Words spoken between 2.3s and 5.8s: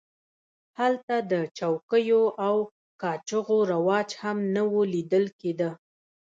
او کاچوغو رواج هم نه و لیدل کېده.